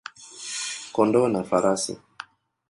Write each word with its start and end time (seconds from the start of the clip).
kondoo 0.93 1.27
na 1.33 1.41
farasi. 1.49 1.93